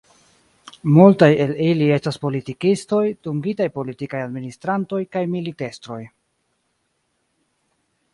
[0.93, 5.99] Multaj el ili estas politikistoj, dungitaj politikaj administrantoj, kaj militestroj.